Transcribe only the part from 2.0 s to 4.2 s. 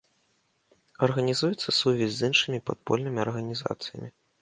з іншымі падпольнымі арганізацыямі.